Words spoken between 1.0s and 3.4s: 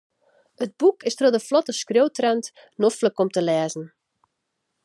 is troch de flotte skriuwtrant noflik om